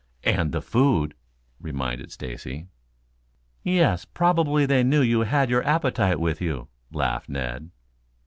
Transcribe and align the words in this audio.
"And 0.23 0.51
the 0.51 0.63
food," 0.63 1.13
reminded 1.59 2.11
Stacy. 2.11 2.65
"Yes. 3.61 4.03
Probably 4.03 4.65
they 4.65 4.81
knew 4.83 5.03
you 5.03 5.19
had 5.19 5.47
your 5.51 5.63
appetite 5.63 6.19
with 6.19 6.41
you," 6.41 6.69
laughed 6.91 7.29
Ned. 7.29 7.69